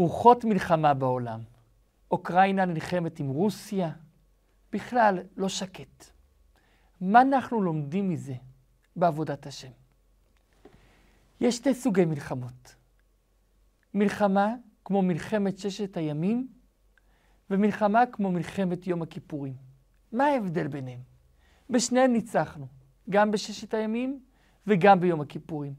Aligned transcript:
רוחות 0.00 0.44
מלחמה 0.44 0.94
בעולם. 0.94 1.40
אוקראינה 2.10 2.64
נלחמת 2.64 3.20
עם 3.20 3.28
רוסיה, 3.28 3.90
בכלל 4.72 5.18
לא 5.36 5.48
שקט. 5.48 6.04
מה 7.00 7.22
אנחנו 7.22 7.62
לומדים 7.62 8.08
מזה 8.08 8.34
בעבודת 8.96 9.46
השם? 9.46 9.70
יש 11.40 11.56
שתי 11.56 11.74
סוגי 11.74 12.04
מלחמות. 12.04 12.76
מלחמה 13.94 14.54
כמו 14.84 15.02
מלחמת 15.02 15.58
ששת 15.58 15.96
הימים, 15.96 16.48
ומלחמה 17.50 18.06
כמו 18.12 18.32
מלחמת 18.32 18.86
יום 18.86 19.02
הכיפורים. 19.02 19.54
מה 20.12 20.24
ההבדל 20.24 20.68
ביניהם? 20.68 21.00
בשניהם 21.70 22.12
ניצחנו, 22.12 22.66
גם 23.10 23.30
בששת 23.30 23.74
הימים 23.74 24.20
וגם 24.66 25.00
ביום 25.00 25.20
הכיפורים. 25.20 25.74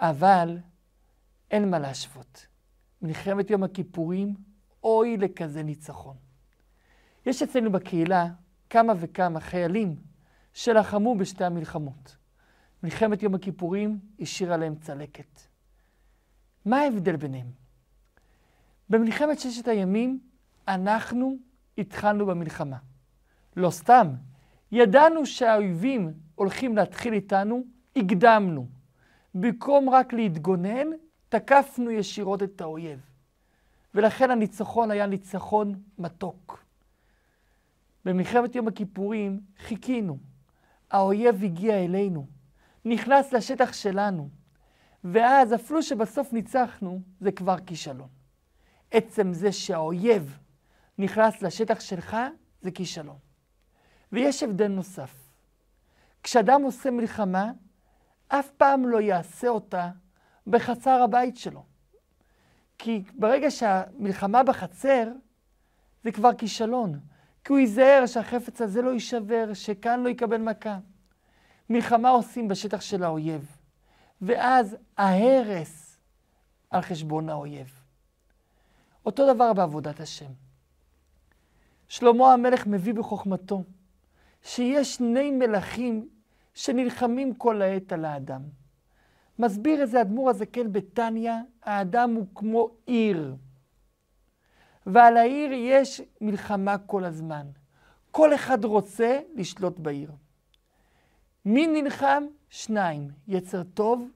אבל 0.00 0.58
אין 1.50 1.70
מה 1.70 1.78
להשוות. 1.78 2.51
מלחמת 3.02 3.50
יום 3.50 3.62
הכיפורים, 3.62 4.34
אוי 4.84 5.16
לכזה 5.16 5.62
ניצחון. 5.62 6.16
יש 7.26 7.42
אצלנו 7.42 7.72
בקהילה 7.72 8.26
כמה 8.70 8.92
וכמה 8.96 9.40
חיילים 9.40 9.96
שלחמו 10.52 11.14
בשתי 11.14 11.44
המלחמות. 11.44 12.16
מלחמת 12.82 13.22
יום 13.22 13.34
הכיפורים 13.34 13.98
השאירה 14.20 14.56
להם 14.56 14.74
צלקת. 14.74 15.40
מה 16.64 16.78
ההבדל 16.78 17.16
ביניהם? 17.16 17.46
במלחמת 18.88 19.40
ששת 19.40 19.68
הימים 19.68 20.20
אנחנו 20.68 21.36
התחלנו 21.78 22.26
במלחמה. 22.26 22.76
לא 23.56 23.70
סתם, 23.70 24.08
ידענו 24.72 25.26
שהאויבים 25.26 26.12
הולכים 26.34 26.76
להתחיל 26.76 27.12
איתנו, 27.12 27.62
הקדמנו. 27.96 28.66
במקום 29.34 29.90
רק 29.90 30.12
להתגונן, 30.12 30.86
תקפנו 31.32 31.90
ישירות 31.90 32.42
את 32.42 32.60
האויב. 32.60 33.00
ולכן 33.94 34.30
הניצחון 34.30 34.90
היה 34.90 35.06
ניצחון 35.06 35.82
מתוק. 35.98 36.64
במלחמת 38.04 38.54
יום 38.54 38.68
הכיפורים 38.68 39.40
חיכינו. 39.58 40.18
האויב 40.90 41.44
הגיע 41.44 41.84
אלינו, 41.84 42.26
נכנס 42.84 43.32
לשטח 43.32 43.72
שלנו, 43.72 44.28
ואז 45.04 45.54
אפילו 45.54 45.82
שבסוף 45.82 46.32
ניצחנו, 46.32 47.00
זה 47.20 47.32
כבר 47.32 47.56
כישלון. 47.66 48.08
עצם 48.90 49.32
זה 49.32 49.52
שהאויב 49.52 50.38
נכנס 50.98 51.42
לשטח 51.42 51.80
שלך, 51.80 52.16
זה 52.60 52.70
כישלון. 52.70 53.18
ויש 54.12 54.42
הבדל 54.42 54.68
נוסף. 54.68 55.14
כשאדם 56.22 56.62
עושה 56.62 56.90
מלחמה, 56.90 57.52
אף 58.28 58.50
פעם 58.50 58.88
לא 58.88 59.00
יעשה 59.00 59.48
אותה 59.48 59.90
בחצר 60.46 61.02
הבית 61.02 61.36
שלו. 61.36 61.64
כי 62.78 63.02
ברגע 63.14 63.50
שהמלחמה 63.50 64.42
בחצר, 64.42 65.08
זה 66.04 66.12
כבר 66.12 66.34
כישלון. 66.34 67.00
כי 67.44 67.52
הוא 67.52 67.58
ייזהר 67.58 68.06
שהחפץ 68.06 68.60
הזה 68.60 68.82
לא 68.82 68.90
יישבר, 68.90 69.54
שכאן 69.54 70.00
לא 70.00 70.08
יקבל 70.08 70.38
מכה. 70.38 70.78
מלחמה 71.70 72.08
עושים 72.08 72.48
בשטח 72.48 72.80
של 72.80 73.02
האויב, 73.04 73.56
ואז 74.22 74.76
ההרס 74.98 75.98
על 76.70 76.80
חשבון 76.80 77.28
האויב. 77.28 77.82
אותו 79.06 79.34
דבר 79.34 79.52
בעבודת 79.52 80.00
השם. 80.00 80.30
שלמה 81.88 82.32
המלך 82.32 82.66
מביא 82.66 82.94
בחוכמתו 82.94 83.62
שיש 84.42 84.94
שני 84.94 85.30
מלכים 85.30 86.08
שנלחמים 86.54 87.34
כל 87.34 87.62
העת 87.62 87.92
על 87.92 88.04
האדם. 88.04 88.42
מסביר 89.42 89.80
איזה 89.80 90.00
אדמו"ר 90.00 90.30
הזקן 90.30 90.72
בתניא, 90.72 91.32
האדם 91.62 92.14
הוא 92.14 92.26
כמו 92.34 92.70
עיר. 92.86 93.36
ועל 94.86 95.16
העיר 95.16 95.50
יש 95.52 96.00
מלחמה 96.20 96.78
כל 96.78 97.04
הזמן. 97.04 97.46
כל 98.10 98.34
אחד 98.34 98.64
רוצה 98.64 99.20
לשלוט 99.34 99.78
בעיר. 99.78 100.12
מי 101.44 101.66
נלחם? 101.66 102.22
שניים, 102.48 103.08
יצר 103.28 103.62
טוב 103.62 104.08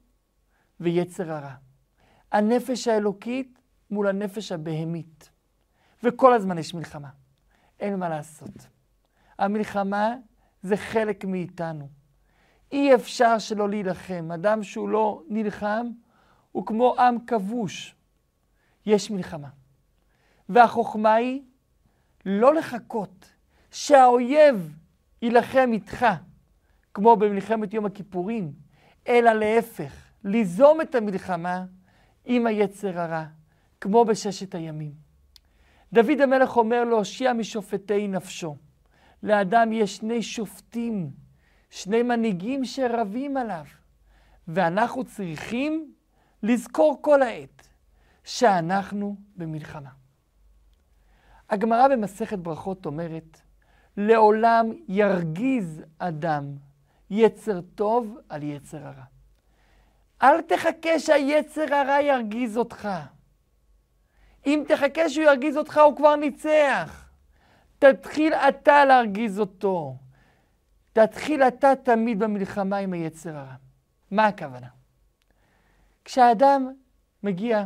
ויצר 0.81 1.33
הרע. 1.33 1.55
הנפש 2.33 2.89
האלוקית 2.89 3.59
מול 3.91 4.09
הנפש 4.09 4.53
הבהמית. 4.53 5.31
וכל 6.03 6.35
הזמן 6.35 6.59
יש 6.59 6.75
מלחמה. 6.75 7.09
אין 7.81 7.97
מה 7.97 8.09
לעשות. 8.09 8.67
המלחמה 9.39 10.15
זה 10.63 10.77
חלק 10.77 11.25
מאיתנו. 11.25 11.89
אי 12.73 12.95
אפשר 12.95 13.39
שלא 13.39 13.69
להילחם. 13.69 14.29
אדם 14.35 14.63
שהוא 14.63 14.89
לא 14.89 15.23
נלחם 15.29 15.87
הוא 16.53 16.67
כמו 16.67 16.95
עם 16.99 17.17
כבוש. 17.27 17.95
יש 18.87 19.11
מלחמה. 19.11 19.49
והחוכמה 20.49 21.15
היא 21.15 21.43
לא 22.27 22.55
לחכות 22.55 23.33
שהאויב 23.71 24.77
יילחם 25.23 25.71
איתך, 25.73 26.07
כמו 26.95 27.17
במלחמת 27.17 27.75
יום 27.75 27.87
הכיפורים, 27.87 28.53
אלא 29.09 29.33
להפך, 29.33 29.93
ליזום 30.25 30.81
את 30.81 30.95
המלחמה 30.95 31.65
עם 32.25 32.47
היצר 32.47 33.01
הרע, 33.01 33.25
כמו 33.81 34.05
בששת 34.05 34.55
הימים. 34.55 34.93
דוד 35.93 36.21
המלך 36.21 36.57
אומר 36.57 36.85
להושיע 36.85 37.33
משופטי 37.33 38.09
נפשו. 38.09 38.57
לאדם 39.23 39.73
יש 39.73 39.97
שני 39.97 40.23
שופטים, 40.23 41.11
שני 41.71 42.03
מנהיגים 42.03 42.65
שרבים 42.65 43.37
עליו, 43.37 43.65
ואנחנו 44.49 45.05
צריכים 45.05 45.95
לזכור 46.43 46.99
כל 47.01 47.23
העת 47.23 47.69
שאנחנו 48.25 49.17
במלחמה. 49.37 49.91
הגמרא 51.51 51.89
במסכת 51.89 52.39
ברכות 52.39 52.87
אומרת, 52.87 53.41
לעולם 53.97 54.67
ירגיז 54.89 55.83
אדם 55.99 56.45
יצר 57.11 57.61
טוב 57.61 58.19
על 58.29 58.43
יצר 58.43 58.87
הרע. 58.87 59.05
אל 60.23 60.41
תחכה 60.41 60.99
שהיצר 60.99 61.75
הרע 61.75 62.01
ירגיז 62.01 62.57
אותך. 62.57 62.89
אם 64.47 64.65
תחכה 64.69 65.09
שהוא 65.09 65.25
ירגיז 65.25 65.57
אותך, 65.57 65.81
הוא 65.85 65.97
כבר 65.97 66.17
ניצח. 66.17 67.09
תתחיל 67.79 68.35
אתה 68.35 68.85
להרגיז 68.85 69.41
אותו. 69.41 69.97
תתחיל 70.97 71.43
אתה 71.43 71.73
תמיד 71.83 72.19
במלחמה 72.19 72.77
עם 72.77 72.93
היצר 72.93 73.37
הרע. 73.37 73.55
מה 74.11 74.27
הכוונה? 74.27 74.67
כשהאדם 76.05 76.73
מגיע 77.23 77.65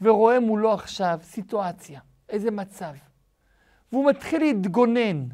ורואה 0.00 0.40
מולו 0.40 0.72
עכשיו 0.72 1.18
סיטואציה, 1.22 2.00
איזה 2.28 2.50
מצב, 2.50 2.92
והוא 3.92 4.10
מתחיל 4.10 4.40
להתגונן 4.40 5.28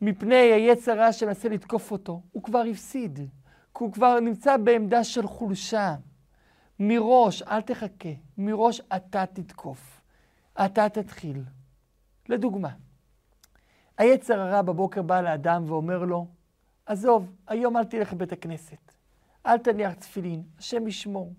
מפני 0.00 0.34
היצר 0.34 0.92
הרע 0.92 1.12
שמנסה 1.12 1.48
לתקוף 1.48 1.90
אותו, 1.90 2.22
הוא 2.32 2.42
כבר 2.42 2.62
הפסיד, 2.70 3.18
כי 3.18 3.84
הוא 3.84 3.92
כבר 3.92 4.20
נמצא 4.20 4.56
בעמדה 4.56 5.04
של 5.04 5.26
חולשה. 5.26 5.94
מראש, 6.80 7.42
אל 7.42 7.60
תחכה, 7.60 8.08
מראש 8.38 8.80
אתה 8.96 9.26
תתקוף, 9.26 10.00
אתה 10.64 10.88
תתחיל. 10.88 11.42
לדוגמה, 12.28 12.70
היצר 13.98 14.40
הרע 14.40 14.62
בבוקר 14.62 15.02
בא 15.02 15.20
לאדם 15.20 15.64
ואומר 15.66 15.98
לו, 15.98 16.26
עזוב, 16.86 17.32
היום 17.48 17.76
אל 17.76 17.84
תלך 17.84 18.12
לבית 18.12 18.32
הכנסת, 18.32 18.92
אל 19.46 19.58
תניח 19.58 19.94
תפילין, 19.94 20.42
השם 20.58 20.86
ישמור. 20.86 21.32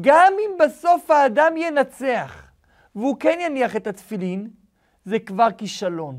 גם 0.00 0.32
אם 0.38 0.50
בסוף 0.64 1.10
האדם 1.10 1.56
ינצח, 1.56 2.46
והוא 2.94 3.16
כן 3.20 3.38
יניח 3.40 3.76
את 3.76 3.86
התפילין, 3.86 4.50
זה 5.04 5.18
כבר 5.18 5.48
כישלון. 5.58 6.18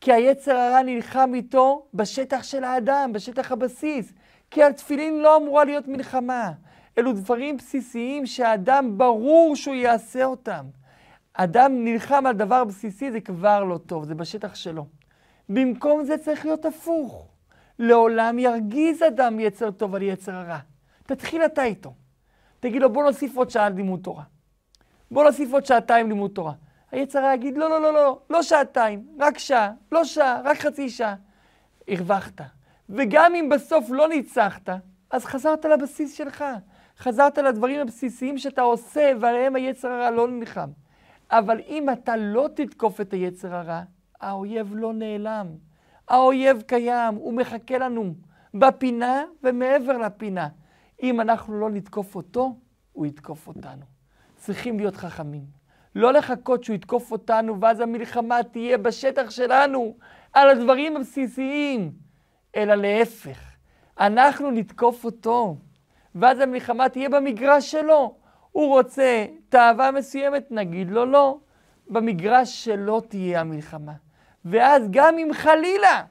כי 0.00 0.12
היצר 0.12 0.56
הרע 0.56 0.82
נלחם 0.82 1.30
איתו 1.34 1.86
בשטח 1.94 2.42
של 2.42 2.64
האדם, 2.64 3.10
בשטח 3.12 3.52
הבסיס. 3.52 4.12
כי 4.50 4.64
התפילין 4.64 5.22
לא 5.22 5.36
אמורה 5.36 5.64
להיות 5.64 5.88
מלחמה. 5.88 6.52
אלו 6.98 7.12
דברים 7.12 7.56
בסיסיים 7.56 8.26
שהאדם 8.26 8.98
ברור 8.98 9.56
שהוא 9.56 9.74
יעשה 9.74 10.24
אותם. 10.24 10.64
אדם 11.32 11.84
נלחם 11.84 12.26
על 12.26 12.34
דבר 12.34 12.64
בסיסי, 12.64 13.10
זה 13.10 13.20
כבר 13.20 13.64
לא 13.64 13.78
טוב, 13.78 14.04
זה 14.04 14.14
בשטח 14.14 14.54
שלו. 14.54 14.99
במקום 15.50 16.04
זה 16.04 16.18
צריך 16.18 16.44
להיות 16.44 16.64
הפוך. 16.64 17.26
לעולם 17.78 18.38
ירגיז 18.38 19.02
אדם 19.02 19.40
יצר 19.40 19.70
טוב 19.70 19.94
על 19.94 20.02
יצר 20.02 20.34
הרע. 20.34 20.58
תתחיל 21.06 21.44
אתה 21.44 21.64
איתו. 21.64 21.94
תגיד 22.60 22.82
לו, 22.82 22.92
בוא 22.92 23.04
נוסיף 23.04 23.36
עוד 23.36 23.50
שעה 23.50 23.68
לימוד 23.68 24.00
תורה. 24.02 24.22
בוא 25.10 25.24
נוסיף 25.24 25.52
עוד 25.52 25.66
שעתיים 25.66 26.08
לימוד 26.08 26.30
תורה. 26.34 26.52
היצר 26.92 27.18
הרע 27.18 27.34
יגיד, 27.34 27.56
לא, 27.56 27.70
לא, 27.70 27.82
לא, 27.82 27.92
לא, 27.92 28.18
לא 28.30 28.42
שעתיים, 28.42 29.06
רק 29.18 29.38
שעה, 29.38 29.72
לא 29.92 30.04
שעה, 30.04 30.40
רק 30.44 30.58
חצי 30.58 30.90
שעה. 30.90 31.14
הרווחת. 31.88 32.40
וגם 32.88 33.34
אם 33.34 33.48
בסוף 33.48 33.84
לא 33.90 34.08
ניצחת, 34.08 34.68
אז 35.10 35.24
חזרת 35.24 35.64
לבסיס 35.64 36.14
שלך. 36.14 36.44
חזרת 36.98 37.38
לדברים 37.38 37.80
הבסיסיים 37.80 38.38
שאתה 38.38 38.62
עושה, 38.62 39.12
ועליהם 39.20 39.56
היצר 39.56 39.88
הרע 39.88 40.10
לא 40.10 40.28
נלחם. 40.28 40.68
אבל 41.30 41.60
אם 41.68 41.90
אתה 41.90 42.16
לא 42.16 42.48
תתקוף 42.54 43.00
את 43.00 43.12
היצר 43.12 43.54
הרע, 43.54 43.82
האויב 44.20 44.72
לא 44.74 44.92
נעלם. 44.92 45.46
האויב 46.08 46.62
קיים, 46.62 47.14
הוא 47.14 47.32
מחכה 47.32 47.78
לנו 47.78 48.14
בפינה 48.54 49.24
ומעבר 49.42 49.98
לפינה. 49.98 50.48
אם 51.02 51.20
אנחנו 51.20 51.60
לא 51.60 51.70
נתקוף 51.70 52.14
אותו, 52.14 52.56
הוא 52.92 53.06
יתקוף 53.06 53.46
אותנו. 53.48 53.84
צריכים 54.36 54.78
להיות 54.78 54.96
חכמים. 54.96 55.44
לא 55.94 56.12
לחכות 56.12 56.64
שהוא 56.64 56.74
יתקוף 56.74 57.12
אותנו, 57.12 57.60
ואז 57.60 57.80
המלחמה 57.80 58.42
תהיה 58.42 58.78
בשטח 58.78 59.30
שלנו, 59.30 59.96
על 60.32 60.48
הדברים 60.50 60.96
הבסיסיים, 60.96 61.92
אלא 62.56 62.74
להפך. 62.74 63.38
אנחנו 64.00 64.50
נתקוף 64.50 65.04
אותו, 65.04 65.56
ואז 66.14 66.40
המלחמה 66.40 66.88
תהיה 66.88 67.08
במגרש 67.08 67.70
שלו. 67.70 68.14
הוא 68.52 68.68
רוצה 68.68 69.26
תאווה 69.48 69.90
מסוימת, 69.90 70.46
נגיד 70.50 70.90
לו 70.90 71.06
לא. 71.06 71.38
במגרש 71.88 72.64
שלו 72.64 73.00
תהיה 73.00 73.40
המלחמה. 73.40 73.92
ואז 74.44 74.82
גם 74.90 75.18
אם 75.18 75.28
חלילה 75.32 76.04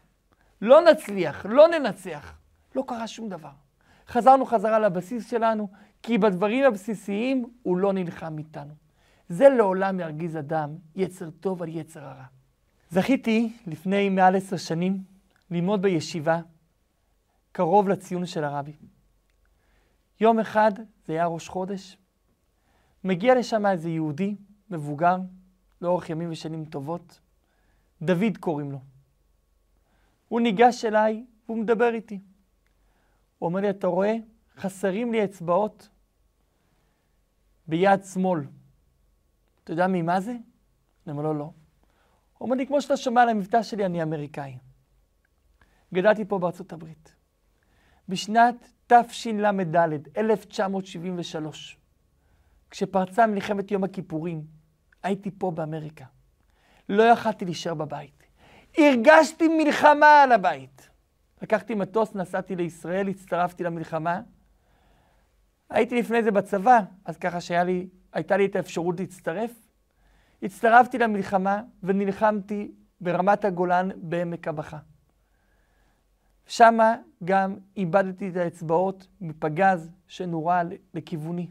לא 0.62 0.82
נצליח, 0.82 1.46
לא 1.46 1.68
ננצח, 1.68 2.34
לא 2.76 2.84
קרה 2.88 3.08
שום 3.08 3.30
דבר. 3.30 3.52
חזרנו 4.08 4.46
חזרה 4.46 4.80
לבסיס 4.80 5.30
שלנו, 5.30 5.70
כי 6.04 6.18
בדברים 6.18 6.66
הבסיסיים 6.66 7.46
הוא 7.64 7.78
לא 7.78 7.94
נלחם 7.94 8.38
איתנו. 8.38 8.74
זה 9.30 9.50
לעולם 9.50 10.00
ירגיז 10.00 10.38
אדם, 10.38 10.70
יצר 10.96 11.30
טוב 11.30 11.64
על 11.64 11.70
יצר 11.70 12.04
הרע. 12.04 12.26
זכיתי 12.90 13.54
לפני 13.68 14.10
מעל 14.10 14.36
עשר 14.36 14.58
שנים 14.58 15.04
ללמוד 15.52 15.82
בישיבה 15.82 16.40
קרוב 17.52 17.90
לציון 17.90 18.26
של 18.26 18.44
הרבי. 18.44 18.74
יום 20.22 20.40
אחד, 20.40 20.72
זה 21.08 21.14
היה 21.14 21.26
ראש 21.26 21.48
חודש, 21.48 21.98
מגיע 23.04 23.36
לשם 23.36 23.66
איזה 23.66 23.90
יהודי 23.90 24.36
מבוגר, 24.70 25.18
לאורך 25.82 26.10
ימים 26.10 26.32
ושנים 26.32 26.66
טובות, 26.66 27.20
דוד 28.02 28.38
קוראים 28.40 28.72
לו. 28.72 28.80
הוא 30.28 30.42
ניגש 30.42 30.86
אליי 30.86 31.26
והוא 31.46 31.58
מדבר 31.58 31.94
איתי. 31.94 32.20
הוא 33.40 33.48
אומר 33.48 33.60
לי, 33.60 33.70
אתה 33.70 33.88
רואה? 33.88 34.16
חסרים 34.58 35.12
לי 35.12 35.24
אצבעות 35.24 35.90
ביד 37.68 38.04
שמאל. 38.04 38.42
אתה 39.64 39.74
יודע 39.74 39.88
ממה 39.88 40.22
זה? 40.22 40.32
אני 40.32 41.12
אומר 41.12 41.24
לו, 41.24 41.34
לא. 41.34 41.44
הוא 41.44 41.54
אומר 42.46 42.56
לי, 42.56 42.68
כמו 42.68 42.82
שאתה 42.82 42.98
שומע 42.98 43.22
על 43.22 43.30
המבטא 43.30 43.64
שלי, 43.64 43.86
אני 43.86 44.04
אמריקאי. 44.04 44.58
גדלתי 45.94 46.26
פה 46.26 46.40
בארצות 46.40 46.74
הברית. 46.74 47.16
בשנת 48.10 48.72
תשל"ד, 48.88 50.18
1973, 50.18 51.78
כשפרצה 52.70 53.28
מלחמת 53.28 53.72
יום 53.72 53.84
הכיפורים, 53.84 54.44
הייתי 55.04 55.32
פה 55.38 55.52
באמריקה. 55.52 56.06
לא 56.90 57.04
יכלתי 57.04 57.46
להישאר 57.46 57.74
בבית. 57.74 58.24
הרגשתי 58.78 59.48
מלחמה 59.48 60.24
על 60.24 60.32
הבית. 60.32 60.90
לקחתי 61.42 61.76
מטוס, 61.76 62.16
נסעתי 62.16 62.56
לישראל, 62.56 63.08
הצטרפתי 63.08 63.64
למלחמה. 63.64 64.22
הייתי 65.70 66.00
לפני 66.00 66.24
זה 66.24 66.32
בצבא, 66.32 66.80
אז 67.06 67.18
ככה 67.18 67.42
שהייתה 67.42 68.38
לי 68.38 68.46
את 68.46 68.56
האפשרות 68.56 69.00
להצטרף. 69.00 69.52
הצטרפתי 70.44 70.98
למלחמה 70.98 71.62
ונלחמתי 71.84 72.72
ברמת 73.02 73.46
הגולן 73.46 73.90
בעמק 73.96 74.48
הבכה. 74.48 74.78
שמה 76.48 76.96
גם 77.24 77.56
איבדתי 77.78 78.30
את 78.30 78.36
האצבעות 78.36 79.08
מפגז 79.22 79.92
שנורה 80.08 80.62
לכיווני. 80.94 81.48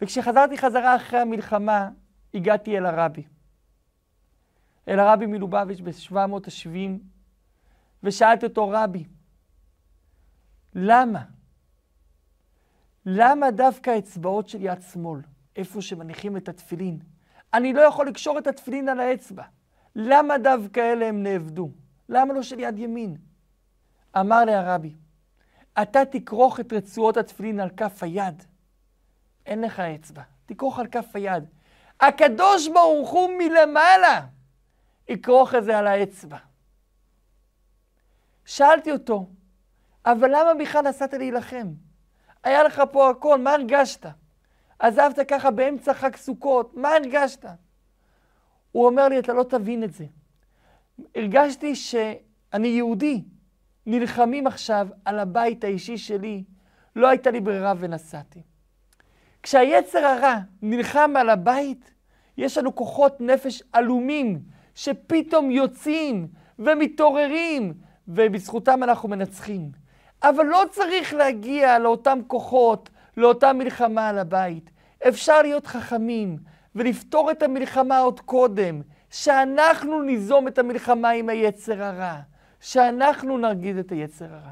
וכשחזרתי 0.00 0.58
חזרה 0.58 0.96
אחרי 0.96 1.20
המלחמה, 1.20 1.90
הגעתי 2.34 2.78
אל 2.78 2.86
הרבי. 2.86 3.22
אל 4.88 5.00
הרבי 5.00 5.26
מלובביץ' 5.26 5.80
ב-770, 5.80 6.68
ושאלתי 8.02 8.46
אותו, 8.46 8.68
רבי, 8.68 9.04
למה? 10.74 11.22
למה 13.06 13.50
דווקא 13.50 13.98
אצבעות 13.98 14.48
של 14.48 14.62
יד 14.62 14.80
שמאל, 14.92 15.20
איפה 15.56 15.82
שמניחים 15.82 16.36
את 16.36 16.48
התפילין? 16.48 16.98
אני 17.54 17.72
לא 17.72 17.80
יכול 17.80 18.08
לקשור 18.08 18.38
את 18.38 18.46
התפילין 18.46 18.88
על 18.88 19.00
האצבע. 19.00 19.42
למה 19.96 20.38
דווקא 20.38 20.80
אלה 20.80 21.06
הם 21.06 21.22
נאבדו? 21.22 21.70
למה 22.08 22.34
לא 22.34 22.42
של 22.42 22.60
יד 22.60 22.78
ימין? 22.78 23.16
אמר 24.20 24.44
לי 24.44 24.54
הרבי, 24.54 24.94
אתה 25.82 26.04
תכרוך 26.04 26.60
את 26.60 26.72
רצועות 26.72 27.16
התפילין 27.16 27.60
על 27.60 27.70
כף 27.76 28.02
היד. 28.02 28.42
אין 29.46 29.60
לך 29.60 29.80
אצבע, 29.80 30.22
תכרוך 30.46 30.78
על 30.78 30.86
כף 30.86 31.06
היד. 31.14 31.44
הקדוש 32.00 32.68
ברוך 32.68 33.10
הוא 33.10 33.30
מלמעלה 33.38 34.26
יכרוך 35.08 35.54
את 35.54 35.64
זה 35.64 35.78
על 35.78 35.86
האצבע. 35.86 36.38
שאלתי 38.44 38.92
אותו, 38.92 39.26
אבל 40.06 40.28
למה 40.28 40.54
בכלל 40.60 40.88
נסעת 40.88 41.14
להילחם? 41.14 41.66
היה 42.44 42.62
לך 42.62 42.82
פה 42.92 43.10
הכל, 43.10 43.38
מה 43.38 43.52
הרגשת? 43.52 44.06
עזבת 44.78 45.18
ככה 45.28 45.50
באמצע 45.50 45.94
חג 45.94 46.16
סוכות, 46.16 46.74
מה 46.74 46.88
הרגשת? 46.88 47.44
הוא 48.72 48.86
אומר 48.86 49.08
לי, 49.08 49.18
אתה 49.18 49.32
לא 49.32 49.42
תבין 49.42 49.84
את 49.84 49.92
זה. 49.92 50.04
הרגשתי 51.14 51.74
שאני 51.74 52.68
יהודי, 52.68 53.22
נלחמים 53.86 54.46
עכשיו 54.46 54.88
על 55.04 55.18
הבית 55.18 55.64
האישי 55.64 55.98
שלי, 55.98 56.44
לא 56.96 57.08
הייתה 57.08 57.30
לי 57.30 57.40
ברירה 57.40 57.74
ונסעתי. 57.78 58.42
כשהיצר 59.42 59.98
הרע 59.98 60.38
נלחם 60.62 61.12
על 61.16 61.30
הבית, 61.30 61.94
יש 62.36 62.58
לנו 62.58 62.74
כוחות 62.74 63.20
נפש 63.20 63.62
עלומים 63.72 64.42
שפתאום 64.74 65.50
יוצאים 65.50 66.28
ומתעוררים, 66.58 67.74
ובזכותם 68.08 68.82
אנחנו 68.82 69.08
מנצחים. 69.08 69.70
אבל 70.22 70.44
לא 70.44 70.62
צריך 70.70 71.14
להגיע 71.14 71.78
לאותם 71.78 72.18
כוחות, 72.26 72.90
לאותה 73.16 73.52
מלחמה 73.52 74.08
על 74.08 74.18
הבית. 74.18 74.70
אפשר 75.08 75.42
להיות 75.42 75.66
חכמים 75.66 76.38
ולפתור 76.74 77.30
את 77.30 77.42
המלחמה 77.42 77.98
עוד 77.98 78.20
קודם, 78.20 78.80
שאנחנו 79.10 80.02
ניזום 80.02 80.48
את 80.48 80.58
המלחמה 80.58 81.10
עם 81.10 81.28
היצר 81.28 81.82
הרע, 81.82 82.20
שאנחנו 82.60 83.38
נרגיז 83.38 83.76
את 83.78 83.92
היצר 83.92 84.34
הרע. 84.34 84.50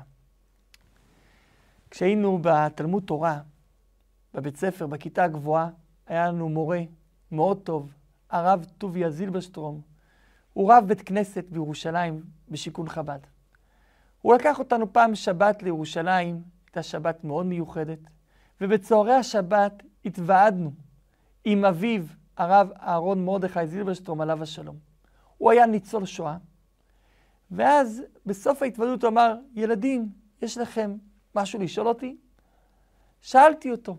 כשהיינו 1.91 2.39
בתלמוד 2.43 3.03
תורה, 3.07 3.39
בבית 4.35 4.57
ספר, 4.57 4.87
בכיתה 4.87 5.25
הגבוהה, 5.25 5.69
היה 6.07 6.29
לנו 6.29 6.49
מורה 6.49 6.81
מאוד 7.33 7.61
טוב, 7.65 7.93
הרב 8.31 8.65
טוביה 8.79 9.11
זילברשטרום. 9.11 9.90
הוא 10.53 10.73
רב 10.73 10.85
בית 10.87 11.03
כנסת 11.03 11.45
בירושלים 11.49 12.23
בשיכון 12.49 12.89
חב"ד. 12.89 13.19
הוא 14.23 14.35
לקח 14.35 14.59
אותנו 14.59 14.93
פעם 14.93 15.15
שבת 15.15 15.63
לירושלים, 15.63 16.43
הייתה 16.67 16.83
שבת 16.83 17.25
מאוד 17.25 17.47
מיוחדת, 17.47 17.99
ובצהרי 18.61 19.15
השבת 19.15 19.83
התוועדנו 20.05 20.73
עם 21.45 21.65
אביו, 21.65 22.05
הרב 22.37 22.71
אהרון 22.81 23.25
מרדכי 23.25 23.67
זילברשטרום, 23.67 24.21
עליו 24.21 24.43
השלום. 24.43 24.77
הוא 25.39 25.51
היה 25.51 25.67
ניצול 25.67 26.07
שואה, 26.07 26.37
ואז 27.51 28.03
בסוף 28.27 28.63
ההתוועדות 28.63 29.05
הוא 29.05 29.11
אמר, 29.11 29.35
ילדים, 29.55 30.09
יש 30.43 30.59
לכם 30.59 30.97
משהו 31.35 31.61
לשאול 31.61 31.89
אותי? 31.89 32.17
שאלתי 33.21 33.71
אותו, 33.71 33.97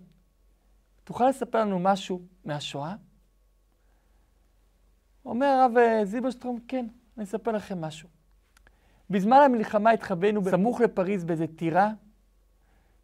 תוכל 1.03 1.29
לספר 1.29 1.61
לנו 1.61 1.79
משהו 1.79 2.21
מהשואה? 2.45 2.95
אומר 5.25 5.45
הרב 5.45 5.77
אה, 5.77 6.05
זילברשטרום, 6.05 6.59
כן, 6.67 6.85
אני 7.17 7.25
אספר 7.25 7.51
לכם 7.51 7.81
משהו. 7.81 8.09
בזמן 9.09 9.37
המלחמה 9.45 9.91
התחבאנו 9.91 10.41
סמוך 10.43 10.81
לפריז 10.81 11.23
באיזו 11.23 11.45
טירה 11.55 11.89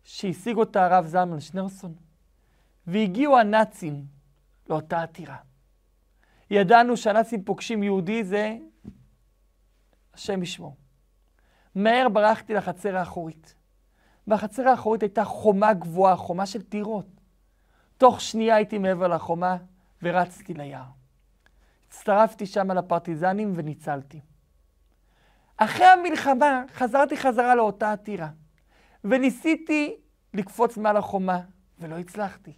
שהשיג 0.04 0.58
אותה 0.58 0.86
הרב 0.86 1.06
זלמן 1.06 1.40
שנירסון, 1.40 1.94
והגיעו 2.88 3.38
הנאצים 3.38 4.06
לאותה 4.70 5.02
עתירה. 5.02 5.38
ידענו 6.50 6.98
שהנאצים 6.98 7.44
פוגשים 7.44 7.84
יהודי 7.84 8.24
זה 8.24 8.58
השם 10.14 10.44
ישמור. 10.44 10.76
מהר 11.76 12.10
ברחתי 12.10 12.54
לחצר 12.54 12.98
האחורית. 12.98 13.56
בחצר 14.28 14.68
האחורית 14.68 15.02
הייתה 15.02 15.24
חומה 15.24 15.74
גבוהה, 15.74 16.16
חומה 16.16 16.46
של 16.46 16.62
טירות. 16.62 17.06
תוך 17.98 18.22
שנייה 18.22 18.56
הייתי 18.56 18.78
מעבר 18.78 19.08
לחומה 19.08 19.58
ורצתי 20.02 20.54
ליער. 20.54 20.97
הצטרפתי 21.88 22.46
שם 22.46 22.72
לפרטיזנים 22.72 23.53
וניצלתי. 23.56 24.20
אחרי 25.58 25.86
המלחמה 25.86 26.63
חזרתי 26.74 27.17
חזרה 27.17 27.56
לאותה 27.56 27.91
עתירה, 27.91 28.29
וניסיתי 29.03 29.96
לקפוץ 30.34 30.77
מעל 30.77 30.98
החומה, 30.98 31.41
ולא 31.79 31.98
הצלחתי. 31.98 32.53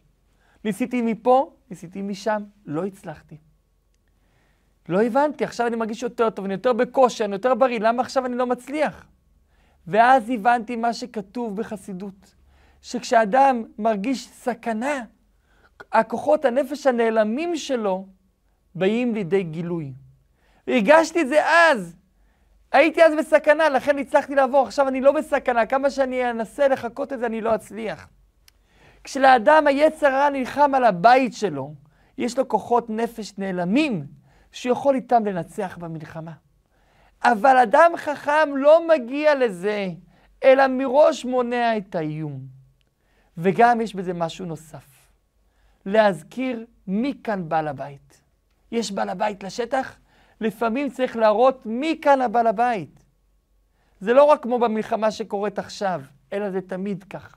ניסיתי 0.63 1.01
מפה, 1.01 1.53
ניסיתי 1.69 2.01
משם, 2.01 2.43
לא 2.65 2.85
הצלחתי. 2.85 3.37
לא 4.89 5.03
הבנתי, 5.03 5.43
עכשיו 5.43 5.67
אני 5.67 5.75
מרגיש 5.75 6.03
יותר 6.03 6.29
טוב, 6.29 6.45
אני 6.45 6.53
יותר 6.53 6.73
בכושר, 6.73 7.25
אני 7.25 7.33
יותר 7.33 7.55
בריא, 7.55 7.79
למה 7.79 8.01
עכשיו 8.01 8.25
אני 8.25 8.35
לא 8.35 8.45
מצליח? 8.47 9.05
ואז 9.87 10.29
הבנתי 10.29 10.75
מה 10.75 10.93
שכתוב 10.93 11.55
בחסידות, 11.55 12.35
שכשאדם 12.81 13.63
מרגיש 13.77 14.27
סכנה, 14.27 15.03
הכוחות 15.91 16.45
הנפש 16.45 16.87
הנעלמים 16.87 17.55
שלו 17.55 18.07
באים 18.79 19.15
לידי 19.15 19.43
גילוי. 19.43 19.93
הרגשתי 20.67 21.21
את 21.21 21.27
זה 21.27 21.45
אז. 21.45 21.95
הייתי 22.71 23.03
אז 23.03 23.13
בסכנה, 23.19 23.69
לכן 23.69 23.97
הצלחתי 23.97 24.35
לעבור. 24.35 24.67
עכשיו 24.67 24.87
אני 24.87 25.01
לא 25.01 25.11
בסכנה. 25.11 25.65
כמה 25.65 25.89
שאני 25.89 26.29
אנסה 26.29 26.67
לחקות 26.67 27.13
את 27.13 27.19
זה, 27.19 27.25
אני 27.25 27.41
לא 27.41 27.55
אצליח. 27.55 28.07
כשלאדם 29.03 29.67
היצר 29.67 30.07
הרע 30.07 30.29
נלחם 30.29 30.75
על 30.75 30.83
הבית 30.83 31.33
שלו, 31.33 31.73
יש 32.17 32.37
לו 32.37 32.47
כוחות 32.47 32.89
נפש 32.89 33.33
נעלמים, 33.37 34.05
שיכול 34.51 34.95
איתם 34.95 35.25
לנצח 35.25 35.77
במלחמה. 35.77 36.31
אבל 37.23 37.57
אדם 37.57 37.91
חכם 37.97 38.49
לא 38.55 38.87
מגיע 38.87 39.35
לזה, 39.35 39.87
אלא 40.43 40.67
מראש 40.67 41.25
מונע 41.25 41.77
את 41.77 41.95
האיום. 41.95 42.39
וגם 43.37 43.81
יש 43.81 43.95
בזה 43.95 44.13
משהו 44.13 44.45
נוסף, 44.45 44.87
להזכיר 45.85 46.65
מי 46.87 47.13
כאן 47.23 47.49
בעל 47.49 47.67
הבית. 47.67 48.21
יש 48.71 48.91
בעל 48.91 49.09
הבית 49.09 49.43
לשטח, 49.43 49.97
לפעמים 50.41 50.89
צריך 50.89 51.15
להראות 51.15 51.65
מי 51.65 51.99
כאן 52.01 52.21
הבעל 52.21 52.47
הבית. 52.47 53.03
זה 53.99 54.13
לא 54.13 54.23
רק 54.23 54.43
כמו 54.43 54.59
במלחמה 54.59 55.11
שקורית 55.11 55.59
עכשיו, 55.59 56.01
אלא 56.33 56.51
זה 56.51 56.61
תמיד 56.61 57.03
כך. 57.03 57.35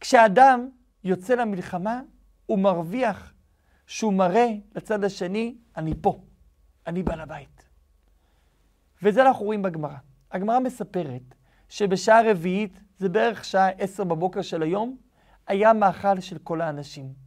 כשאדם 0.00 0.68
יוצא 1.04 1.34
למלחמה, 1.34 2.00
הוא 2.46 2.58
מרוויח 2.58 3.32
שהוא 3.86 4.12
מראה 4.12 4.48
לצד 4.74 5.04
השני, 5.04 5.56
אני 5.76 5.94
פה, 6.00 6.20
אני 6.86 7.02
בעל 7.02 7.20
הבית. 7.20 7.64
וזה 9.02 9.22
אנחנו 9.22 9.44
רואים 9.44 9.62
בגמרא. 9.62 9.96
הגמרא 10.32 10.58
מספרת 10.58 11.34
שבשעה 11.68 12.30
רביעית, 12.30 12.80
זה 12.98 13.08
בערך 13.08 13.44
שעה 13.44 13.68
עשר 13.68 14.04
בבוקר 14.04 14.42
של 14.42 14.62
היום, 14.62 14.96
היה 15.46 15.72
מאכל 15.72 16.20
של 16.20 16.38
כל 16.38 16.60
האנשים. 16.60 17.23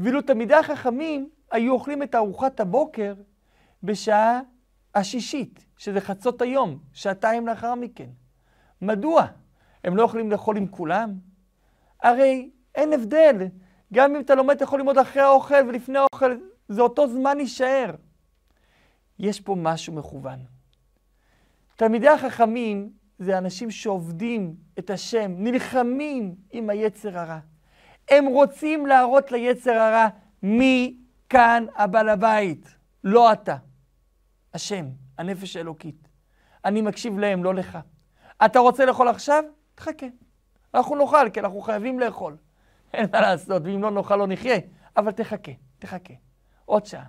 ואילו 0.00 0.22
תלמידי 0.22 0.54
החכמים 0.54 1.30
היו 1.50 1.72
אוכלים 1.72 2.02
את 2.02 2.14
ארוחת 2.14 2.60
הבוקר 2.60 3.14
בשעה 3.82 4.40
השישית, 4.94 5.66
שזה 5.76 6.00
חצות 6.00 6.42
היום, 6.42 6.78
שעתיים 6.92 7.46
לאחר 7.46 7.74
מכן. 7.74 8.08
מדוע? 8.82 9.26
הם 9.84 9.96
לא 9.96 10.02
יכולים 10.02 10.30
לאכול 10.30 10.56
עם 10.56 10.66
כולם? 10.66 11.14
הרי 12.02 12.50
אין 12.74 12.92
הבדל. 12.92 13.36
גם 13.92 14.14
אם 14.14 14.20
אתה 14.20 14.34
לומד, 14.34 14.54
אתה 14.54 14.64
יכול 14.64 14.78
ללמוד 14.78 14.98
אחרי 14.98 15.22
האוכל 15.22 15.68
ולפני 15.68 15.98
האוכל, 15.98 16.36
זה 16.68 16.80
אותו 16.80 17.08
זמן 17.08 17.40
יישאר. 17.40 17.94
יש 19.18 19.40
פה 19.40 19.54
משהו 19.58 19.92
מכוון. 19.92 20.38
תלמידי 21.76 22.08
החכמים 22.08 22.92
זה 23.18 23.38
אנשים 23.38 23.70
שעובדים 23.70 24.54
את 24.78 24.90
השם, 24.90 25.34
נלחמים 25.38 26.34
עם 26.50 26.70
היצר 26.70 27.18
הרע. 27.18 27.38
הם 28.10 28.26
רוצים 28.26 28.86
להראות 28.86 29.32
ליצר 29.32 29.72
הרע 29.72 30.08
מי 30.42 30.96
כאן 31.28 31.66
הבעל 31.76 32.08
הבית, 32.08 32.76
לא 33.04 33.32
אתה. 33.32 33.56
השם, 34.54 34.86
הנפש 35.18 35.56
האלוקית. 35.56 36.08
אני 36.64 36.80
מקשיב 36.80 37.18
להם, 37.18 37.44
לא 37.44 37.54
לך. 37.54 37.78
אתה 38.44 38.58
רוצה 38.58 38.84
לאכול 38.84 39.08
עכשיו? 39.08 39.44
תחכה. 39.74 40.06
אנחנו 40.74 40.96
נאכל, 40.96 41.30
כי 41.30 41.40
אנחנו 41.40 41.60
חייבים 41.60 42.00
לאכול. 42.00 42.36
אין 42.94 43.06
מה 43.12 43.20
לעשות, 43.20 43.62
ואם 43.64 43.82
לא 43.82 43.90
נאכל 43.90 44.16
לא 44.16 44.26
נחיה. 44.26 44.58
אבל 44.96 45.12
תחכה, 45.12 45.52
תחכה. 45.78 46.14
עוד 46.64 46.86
שעה. 46.86 47.04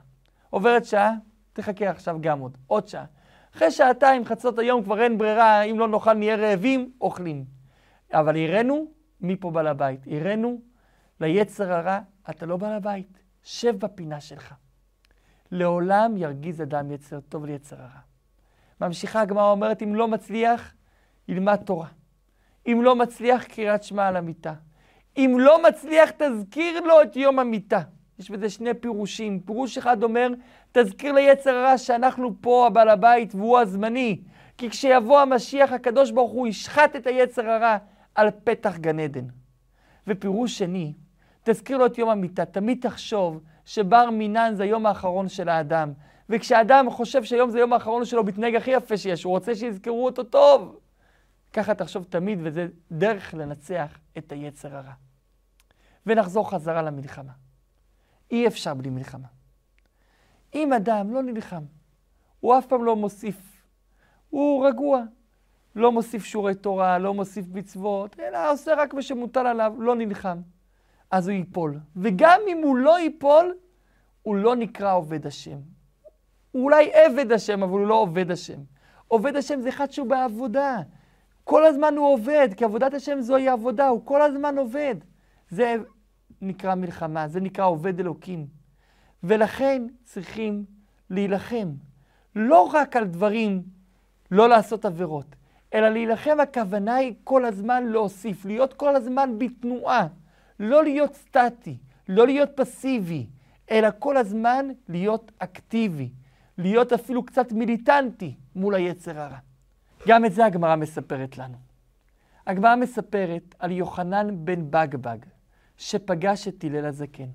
עוברת 0.50 0.86
שעה, 0.86 1.14
תחכה 1.54 1.90
עכשיו 1.90 2.18
גם 2.22 2.40
עוד. 2.40 2.58
עוד 2.68 2.88
שעה. 2.88 3.06
אחרי 3.56 3.72
שעתיים, 3.72 4.26
חצות 4.26 4.60
היום, 4.60 4.84
כבר 4.84 5.02
אין 5.02 5.18
ברירה, 5.18 5.62
אם 5.62 5.80
לא 5.80 5.88
נאכל 5.88 6.14
נהיה 6.14 6.36
רעבים, 6.36 6.92
אוכלים. 7.02 7.46
אבל 8.14 8.38
הראינו, 8.38 8.86
מי 9.22 9.36
פה 9.36 9.52
בעל 9.52 9.68
הבית? 9.68 10.00
הראינו 10.08 10.62
ליצר 11.22 11.74
הרע, 11.74 12.00
אתה 12.30 12.46
לא 12.46 12.58
בעל 12.58 12.74
הבית, 12.74 13.20
שב 13.44 13.76
בפינה 13.80 14.22
שלך. 14.22 14.54
לעולם 15.52 16.18
ירגיז 16.18 16.62
אדם 16.62 16.92
יצר 16.92 17.20
טוב 17.20 17.46
ליצר 17.46 17.76
הרע. 17.76 18.00
ממשיכה 18.82 19.22
הגמרא 19.22 19.52
אומרת, 19.52 19.84
אם 19.84 19.96
לא 19.96 20.08
מצליח, 20.08 20.74
ילמד 21.28 21.56
תורה. 21.56 21.88
אם 22.68 22.80
לא 22.84 22.96
מצליח, 22.96 23.44
קריאת 23.44 23.84
שמע 23.84 24.08
על 24.08 24.16
המיטה. 24.16 24.54
אם 25.18 25.36
לא 25.40 25.64
מצליח, 25.64 26.12
תזכיר 26.18 26.80
לו 26.80 27.02
את 27.02 27.16
יום 27.16 27.40
המיטה. 27.40 27.82
יש 28.20 28.32
בזה 28.32 28.50
שני 28.50 28.74
פירושים. 28.74 29.40
פירוש 29.40 29.78
אחד 29.78 30.04
אומר, 30.04 30.28
תזכיר 30.72 31.12
ליצר 31.12 31.56
הרע 31.56 31.78
שאנחנו 31.78 32.36
פה 32.42 32.68
הבעל 32.68 32.90
הבית 32.90 33.36
והוא 33.36 33.60
הזמני. 33.60 34.22
כי 34.58 34.70
כשיבוא 34.70 35.20
המשיח, 35.20 35.72
הקדוש 35.72 36.12
ברוך 36.12 36.32
הוא 36.32 36.48
ישחט 36.48 36.96
את 36.96 37.08
היצר 37.08 37.50
הרע 37.50 37.78
על 38.16 38.30
פתח 38.44 38.78
גן 38.78 39.00
עדן. 39.00 39.26
ופירוש 40.08 40.58
שני, 40.58 40.94
תזכיר 41.44 41.78
לו 41.78 41.86
את 41.86 41.98
יום 41.98 42.10
המיטה. 42.10 42.46
תמיד 42.46 42.78
תחשוב 42.82 43.40
שבר 43.66 44.10
מינן 44.10 44.52
זה 44.56 44.64
היום 44.64 44.86
האחרון 44.86 45.30
של 45.30 45.50
האדם. 45.50 45.94
וכשאדם 46.30 46.90
חושב 46.90 47.24
שהיום 47.24 47.50
זה 47.50 47.58
היום 47.58 47.74
האחרון 47.74 48.06
שלו, 48.06 48.24
מתנהג 48.24 48.56
הכי 48.56 48.72
יפה 48.72 48.98
שיש, 48.98 49.24
הוא 49.24 49.32
רוצה 49.32 49.56
שיזכרו 49.56 50.06
אותו 50.06 50.24
טוב. 50.24 50.80
ככה 51.54 51.74
תחשוב 51.76 52.06
תמיד, 52.10 52.40
וזה 52.44 52.68
דרך 52.92 53.34
לנצח 53.34 53.98
את 54.18 54.32
היצר 54.32 54.76
הרע. 54.76 54.94
ונחזור 56.06 56.50
חזרה 56.50 56.82
למלחמה. 56.82 57.32
אי 58.32 58.48
אפשר 58.48 58.74
בלי 58.74 58.90
מלחמה. 58.90 59.28
אם 60.56 60.74
אדם 60.74 61.14
לא 61.14 61.24
נלחם, 61.24 61.64
הוא 62.40 62.58
אף 62.58 62.66
פעם 62.66 62.84
לא 62.84 62.96
מוסיף, 62.96 63.66
הוא 64.30 64.68
רגוע, 64.68 65.04
לא 65.76 65.92
מוסיף 65.92 66.26
שיעורי 66.26 66.56
תורה, 66.56 66.98
לא 66.98 67.14
מוסיף 67.14 67.46
מצוות, 67.54 68.20
אלא 68.20 68.52
עושה 68.52 68.74
רק 68.78 68.94
מה 68.94 69.02
שמוטל 69.02 69.48
עליו, 69.48 69.74
לא 69.80 69.96
נלחם. 69.96 70.42
אז 71.12 71.28
הוא 71.28 71.36
ייפול. 71.36 71.80
וגם 71.96 72.42
אם 72.48 72.62
הוא 72.64 72.76
לא 72.78 73.00
ייפול, 73.00 73.56
הוא 74.22 74.36
לא 74.36 74.56
נקרא 74.56 74.94
עובד 74.94 75.28
השם. 75.28 75.58
הוא 76.52 76.64
אולי 76.64 76.92
עבד 76.94 77.32
השם, 77.32 77.64
אבל 77.64 77.72
הוא 77.72 77.88
לא 77.88 77.96
עובד 77.96 78.32
השם. 78.32 78.60
עובד 79.08 79.36
השם 79.36 79.62
זה 79.62 79.70
אחד 79.70 79.92
שהוא 79.92 80.08
בעבודה. 80.08 80.82
כל 81.44 81.66
הזמן 81.66 81.94
הוא 81.98 82.14
עובד, 82.14 82.50
כי 82.58 82.64
עבודת 82.66 82.94
השם 82.94 83.22
זוהי 83.22 83.50
עבודה, 83.50 83.88
הוא 83.88 84.06
כל 84.06 84.22
הזמן 84.22 84.58
עובד. 84.58 84.96
זה 85.50 85.76
נקרא 86.42 86.76
מלחמה, 86.76 87.28
זה 87.28 87.40
נקרא 87.40 87.66
עובד 87.66 88.00
אלוקים. 88.00 88.48
ולכן 89.24 89.88
צריכים 90.04 90.66
להילחם. 91.10 91.72
לא 92.36 92.70
רק 92.74 92.96
על 92.96 93.06
דברים, 93.06 93.64
לא 94.32 94.50
לעשות 94.50 94.86
עבירות, 94.86 95.36
אלא 95.74 95.90
להילחם, 95.90 96.40
הכוונה 96.40 96.96
היא 96.96 97.14
כל 97.24 97.46
הזמן 97.46 97.86
להוסיף, 97.86 98.46
להיות 98.46 98.74
כל 98.74 98.96
הזמן 98.96 99.36
בתנועה. 99.38 100.08
לא 100.62 100.84
להיות 100.84 101.14
סטטי, 101.16 101.78
לא 102.08 102.26
להיות 102.26 102.50
פסיבי, 102.56 103.28
אלא 103.72 103.90
כל 104.00 104.18
הזמן 104.18 104.66
להיות 104.88 105.32
אקטיבי, 105.40 106.10
להיות 106.58 106.94
אפילו 106.94 107.26
קצת 107.26 107.52
מיליטנטי 107.52 108.36
מול 108.56 108.76
היצר 108.76 109.20
הרע. 109.20 109.38
גם 110.08 110.26
את 110.26 110.34
זה 110.34 110.46
הגמרא 110.46 110.76
מספרת 110.76 111.38
לנו. 111.38 111.58
הגמרא 112.48 112.76
מספרת 112.76 113.56
על 113.60 113.72
יוחנן 113.72 114.46
בן 114.46 114.72
בגבג, 114.72 115.18
שפגש 115.78 116.48
את 116.48 116.64
הלל 116.64 116.86
הזקן. 116.86 117.30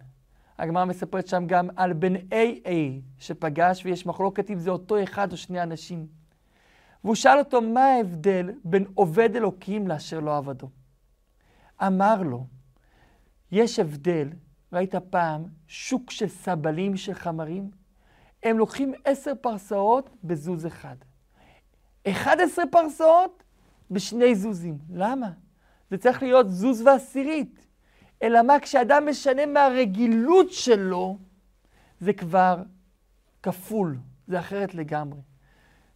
הגמרא 0.59 0.85
מספרת 0.85 1.27
שם 1.27 1.47
גם 1.47 1.69
על 1.77 1.93
בן 1.93 2.15
איי 2.33 3.03
שפגש, 3.19 3.85
ויש 3.85 4.07
מחלוקת 4.07 4.51
אם 4.51 4.59
זה 4.59 4.71
אותו 4.71 5.03
אחד 5.03 5.33
או 5.33 5.37
שני 5.37 5.63
אנשים. 5.63 6.07
והוא 7.05 7.15
שאל 7.15 7.39
אותו, 7.39 7.61
מה 7.61 7.85
ההבדל 7.85 8.51
בין 8.65 8.85
עובד 8.95 9.37
אלוקים 9.37 9.89
לאשר 9.89 10.21
לא 10.21 10.37
עבדו? 10.37 10.69
אמר 11.83 12.23
לו, 12.23 12.47
יש 13.53 13.79
הבדל, 13.79 14.29
ראית 14.73 14.95
פעם 14.95 15.45
שוק 15.67 16.11
של 16.11 16.29
סבלים 16.29 16.97
של 16.97 17.15
חמרים? 17.15 17.71
הם 18.43 18.59
לוקחים 18.59 18.93
עשר 19.05 19.33
פרסאות 19.41 20.11
בזוז 20.25 20.67
אחד. 20.67 20.97
אחד 22.07 22.37
עשרה 22.41 22.65
פרסאות 22.67 23.43
בשני 23.91 24.35
זוזים. 24.35 24.79
למה? 24.91 25.31
זה 25.91 25.99
צריך 25.99 26.23
להיות 26.23 26.51
זוז 26.51 26.83
ועשירית. 26.83 27.67
אלא 28.23 28.43
מה, 28.43 28.61
כשאדם 28.61 29.07
משנה 29.07 29.47
מהרגילות 29.47 30.53
שלו, 30.53 31.19
זה 32.01 32.13
כבר 32.13 32.63
כפול, 33.43 33.99
זה 34.27 34.39
אחרת 34.39 34.75
לגמרי. 34.75 35.21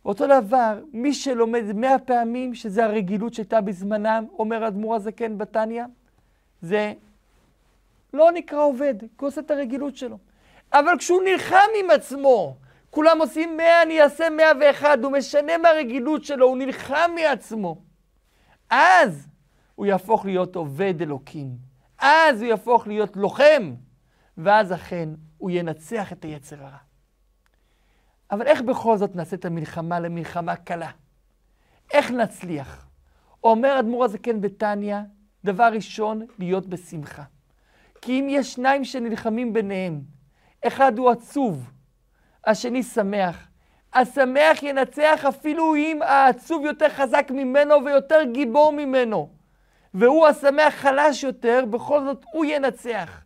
אותו 0.04 0.25
דבר, 0.26 0.80
מי 0.92 1.14
שלומד 1.14 1.73
מאה 1.75 1.99
פעמים, 1.99 2.54
שזה 2.54 2.85
הרגילות 2.85 3.35
שהייתה 3.35 3.61
בזמנם, 3.61 4.25
אומר 4.38 4.69
אדמו"ר 4.69 4.95
הזקן 4.95 5.38
בתניא, 5.38 5.85
זה 6.62 6.92
לא 8.14 8.33
נקרא 8.33 8.59
עובד, 8.59 8.95
כי 9.00 9.07
הוא 9.21 9.29
עושה 9.29 9.40
את 9.40 9.50
הרגילות 9.50 9.97
שלו. 9.97 10.19
אבל 10.73 10.99
כשהוא 10.99 11.23
נלחם 11.23 11.69
עם 11.81 11.90
עצמו, 11.90 12.57
כולם 12.90 13.21
עושים 13.21 13.57
מאה, 13.57 13.83
אני 13.83 14.02
אעשה 14.02 14.31
מאה 14.31 14.52
ואחד, 14.61 15.05
הוא 15.05 15.12
משנה 15.12 15.59
מהרגילות 15.59 16.25
שלו, 16.25 16.47
הוא 16.47 16.57
נלחם 16.57 17.11
מעצמו. 17.14 17.83
אז 18.71 19.29
הוא 19.75 19.87
יהפוך 19.87 20.25
להיות 20.25 20.57
עובד 20.57 21.02
אלוקים. 21.02 21.71
אז 21.99 22.43
הוא 22.43 22.49
יהפוך 22.49 22.87
להיות 22.87 23.17
לוחם, 23.17 23.75
ואז 24.38 24.73
אכן 24.73 25.09
הוא 25.38 25.50
ינצח 25.50 26.12
את 26.12 26.25
היצר 26.25 26.64
הרע. 26.64 26.76
אבל 28.31 28.47
איך 28.47 28.62
בכל 28.62 28.97
זאת 28.97 29.17
נעשה 29.17 29.37
את 29.37 29.45
המלחמה 29.45 30.00
למלחמה 30.00 30.57
קלה? 30.57 30.90
איך 31.93 32.11
נצליח? 32.11 32.87
אומר 33.45 33.81
אדמו"ר 33.81 34.05
הזקן 34.05 34.40
בתניא, 34.40 34.97
דבר 35.45 35.69
ראשון, 35.73 36.26
להיות 36.38 36.67
בשמחה. 36.67 37.23
כי 38.02 38.21
אם 38.21 38.26
יש 38.30 38.52
שניים 38.52 38.85
שנלחמים 38.85 39.52
ביניהם, 39.52 40.00
אחד 40.66 40.99
הוא 40.99 41.11
עצוב, 41.11 41.71
השני 42.47 42.83
שמח. 42.83 43.49
השמח 43.95 44.62
ינצח 44.62 45.25
אפילו 45.28 45.75
אם 45.75 45.99
העצוב 46.02 46.64
יותר 46.64 46.88
חזק 46.88 47.30
ממנו 47.30 47.85
ויותר 47.85 48.23
גיבור 48.33 48.73
ממנו. 48.73 49.28
והוא 49.95 50.26
השמח 50.26 50.75
חלש 50.75 51.23
יותר, 51.23 51.64
בכל 51.71 52.04
זאת 52.04 52.25
הוא 52.33 52.45
ינצח. 52.45 53.23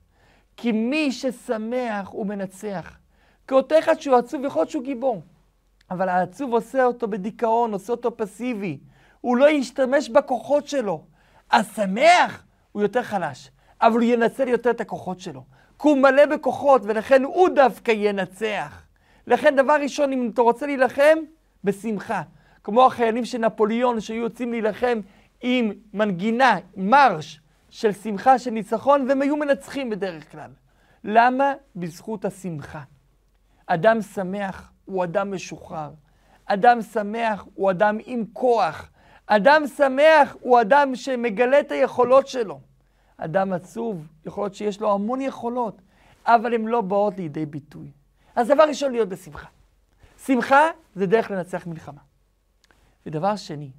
כי 0.56 0.72
מי 0.72 1.12
ששמח 1.12 2.08
הוא 2.08 2.26
מנצח. 2.26 2.98
כי 3.48 3.54
אותו 3.54 3.78
אחד 3.78 4.00
שהוא 4.00 4.16
עצוב, 4.16 4.44
יכול 4.44 4.60
להיות 4.60 4.70
שהוא 4.70 4.84
גיבור. 4.84 5.22
אבל 5.90 6.08
העצוב 6.08 6.52
עושה 6.52 6.84
אותו 6.84 7.08
בדיכאון, 7.08 7.72
עושה 7.72 7.92
אותו 7.92 8.16
פסיבי. 8.16 8.78
הוא 9.20 9.36
לא 9.36 9.50
ישתמש 9.50 10.08
בכוחות 10.08 10.68
שלו. 10.68 11.04
השמח 11.50 12.44
הוא 12.72 12.82
יותר 12.82 13.02
חלש, 13.02 13.50
אבל 13.86 14.00
הוא 14.00 14.02
ינצל 14.02 14.48
יותר 14.48 14.70
את 14.70 14.80
הכוחות 14.80 15.20
שלו. 15.20 15.44
כי 15.78 15.88
הוא 15.88 15.98
מלא 15.98 16.26
בכוחות, 16.26 16.82
ולכן 16.84 17.24
הוא 17.24 17.48
דווקא 17.48 17.92
ינצח. 17.96 18.82
לכן 19.26 19.56
דבר 19.56 19.76
ראשון, 19.82 20.12
אם 20.12 20.30
אתה 20.34 20.42
רוצה 20.42 20.66
להילחם, 20.66 21.18
בשמחה. 21.64 22.22
כמו 22.64 22.86
החיילים 22.86 23.24
של 23.24 23.38
נפוליאון 23.38 24.00
שהיו 24.00 24.22
יוצאים 24.22 24.50
להילחם 24.50 25.00
עם 25.40 25.72
מנגינה, 25.94 26.56
מרש 26.76 27.40
של 27.70 27.92
שמחה, 27.92 28.38
של 28.38 28.50
ניצחון, 28.50 29.06
והם 29.08 29.22
היו 29.22 29.36
מנצחים 29.36 29.90
בדרך 29.90 30.32
כלל. 30.32 30.50
למה? 31.04 31.52
בזכות 31.76 32.24
השמחה. 32.24 32.80
אדם 33.66 34.02
שמח 34.02 34.70
הוא 34.84 35.04
אדם 35.04 35.34
משוחרר. 35.34 35.90
אדם 36.46 36.82
שמח 36.82 37.46
הוא 37.54 37.70
אדם 37.70 37.98
עם 38.06 38.24
כוח. 38.32 38.90
אדם 39.26 39.62
שמח 39.76 40.36
הוא 40.40 40.60
אדם 40.60 40.94
שמגלה 40.94 41.60
את 41.60 41.72
היכולות 41.72 42.28
שלו. 42.28 42.60
אדם 43.16 43.52
עצוב, 43.52 44.06
יכול 44.26 44.44
להיות 44.44 44.54
שיש 44.54 44.80
לו 44.80 44.94
המון 44.94 45.20
יכולות, 45.20 45.82
אבל 46.26 46.54
הן 46.54 46.64
לא 46.64 46.80
באות 46.80 47.16
לידי 47.16 47.46
ביטוי. 47.46 47.90
אז 48.36 48.48
דבר 48.48 48.62
ראשון, 48.68 48.92
להיות 48.92 49.08
בשמחה. 49.08 49.48
שמחה 50.26 50.60
זה 50.94 51.06
דרך 51.06 51.30
לנצח 51.30 51.66
מלחמה. 51.66 52.00
ודבר 53.06 53.36
שני, 53.36 53.70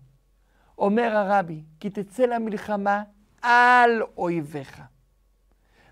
אומר 0.77 1.17
הרבי, 1.17 1.63
כי 1.79 1.89
תצא 1.89 2.25
למלחמה 2.25 3.03
על 3.41 4.01
אויביך. 4.17 4.81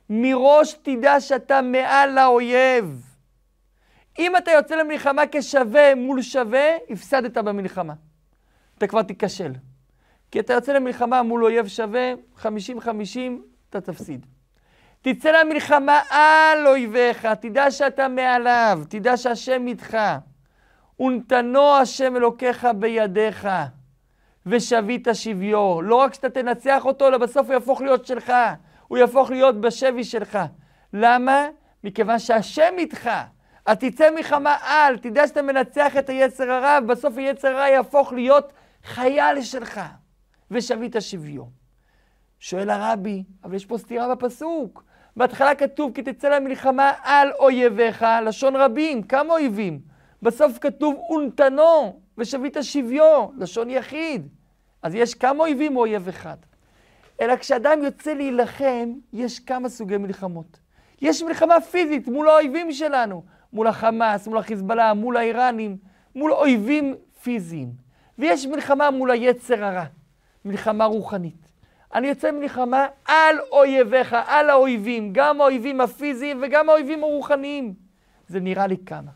מראש 0.10 0.74
תדע 0.74 1.22
שאתה 1.22 1.62
מעל 1.62 2.18
האויב. 2.18 3.16
אם 4.20 4.38
אתה 4.38 4.52
יוצא 4.52 4.76
למלחמה 4.76 5.22
כשווה 5.32 5.96
מול 5.96 6.22
שווה, 6.22 6.68
הפסדת 6.90 7.38
במלחמה. 7.38 7.94
אתה 8.78 8.88
כבר 8.88 9.02
תיכשל. 9.02 9.52
כי 10.34 10.40
אתה 10.40 10.54
יוצא 10.54 10.74
למלחמה 10.74 11.24
מול 11.24 11.44
אויב 11.44 11.68
שווה, 11.68 12.13
50-50, 12.44 12.48
אתה 13.70 13.82
תפסיד. 13.82 14.25
תצא 15.02 15.32
למלחמה 15.32 16.02
על 16.10 16.68
אויביך, 16.68 17.25
תדע 17.25 17.72
שאתה 17.72 18.08
מעליו, 18.08 18.82
תדע 18.90 19.18
שהשם 19.18 19.68
איתך. 19.68 19.98
ונתנו 21.00 21.75
השם 21.75 22.16
אלוקיך 22.16 22.68
בידיך, 22.75 23.48
ושבית 24.46 25.08
שביו. 25.13 25.82
לא 25.82 25.96
רק 25.96 26.13
שאתה 26.13 26.30
תנצח 26.30 26.86
אותו, 26.86 27.08
אלא 27.08 27.18
בסוף 27.18 27.48
הוא 27.48 27.54
יהפוך 27.54 27.82
להיות 27.82 28.06
שלך. 28.06 28.34
הוא 28.88 28.98
יהפוך 28.98 29.30
להיות 29.30 29.62
בשבי 29.62 30.04
שלך. 30.04 30.40
למה? 30.94 31.48
מכיוון 31.84 32.20
שהשם 32.20 32.74
איתך. 32.78 33.10
אז 33.66 33.78
תצא 33.78 34.10
מלחמה 34.16 34.58
על, 34.62 34.98
תדע 34.98 35.28
שאתה 35.28 35.42
מנצח 35.42 35.98
את 35.98 36.10
היצר 36.10 36.52
הרע, 36.52 36.80
ובסוף 36.84 37.18
היצר 37.18 37.48
הרע 37.48 37.70
יהפוך 37.70 38.13
להיות 38.13 38.54
חייל 38.84 39.42
שלך. 39.42 39.82
ושבית 40.53 40.95
שביו. 41.00 41.43
שואל 42.39 42.69
הרבי, 42.69 43.24
אבל 43.43 43.55
יש 43.55 43.65
פה 43.65 43.77
סתירה 43.77 44.15
בפסוק. 44.15 44.83
בהתחלה 45.17 45.55
כתוב, 45.55 45.91
כי 45.95 46.03
תצא 46.03 46.29
למלחמה 46.29 46.91
על 47.03 47.31
אויביך, 47.39 48.05
לשון 48.25 48.55
רבים, 48.55 49.03
כמה 49.03 49.33
אויבים? 49.33 49.79
בסוף 50.22 50.57
כתוב, 50.62 50.95
ונתנו, 51.12 52.00
ושבית 52.17 52.57
שביו, 52.62 53.27
לשון 53.38 53.69
יחיד. 53.69 54.27
אז 54.81 54.95
יש 54.95 55.13
כמה 55.15 55.43
אויבים 55.43 55.75
או 55.75 55.81
אויב 55.81 56.07
אחד. 56.07 56.38
אלא 57.22 57.36
כשאדם 57.36 57.83
יוצא 57.83 58.13
להילחם, 58.13 58.93
יש 59.13 59.39
כמה 59.39 59.69
סוגי 59.69 59.98
מלחמות. 59.98 60.60
יש 61.01 61.24
מלחמה 61.24 61.62
פיזית 61.62 62.07
מול 62.07 62.29
האויבים 62.29 62.72
שלנו, 62.72 63.24
מול 63.53 63.67
החמאס, 63.67 64.27
מול 64.27 64.38
החיזבאללה, 64.38 64.93
מול 64.93 65.17
האיראנים, 65.17 65.77
מול 66.16 66.33
אויבים 66.33 66.96
פיזיים. 67.24 67.70
ויש 68.20 68.46
מלחמה 68.46 68.92
מול 68.92 69.11
היצר 69.11 69.66
הרע, 69.66 69.85
מלחמה 70.46 70.86
רוחנית. 70.86 71.48
אני 71.94 72.08
יוצא 72.08 72.32
מלחמה 72.32 72.88
על 73.06 73.36
אויביך, 73.51 74.16
על 74.27 74.50
האויבים, 74.50 75.10
גם 75.14 75.42
האויבים 75.42 75.82
הפיזיים 75.82 76.40
וגם 76.44 76.70
האויבים 76.70 77.03
הרוחניים. 77.03 77.74
זה 78.27 78.40
נראה 78.40 78.68
לי 78.68 78.77
כמה. 78.86 79.12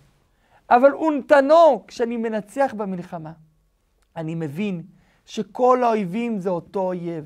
אבל 0.70 0.94
אונתנו, 0.94 1.84
כשאני 1.88 2.18
מנצח 2.18 2.74
במלחמה, 2.78 3.32
אני 4.16 4.36
מבין 4.36 4.82
שכל 5.26 5.84
האויבים 5.84 6.40
זה 6.40 6.50
אותו 6.50 6.80
אויב. 6.80 7.26